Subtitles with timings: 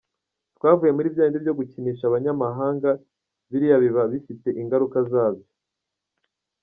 [0.55, 2.89] Twavuye muri bya bindi byo gukinisha abanyamahanga,
[3.49, 5.45] biriya biba bifite ingaruka zabyo.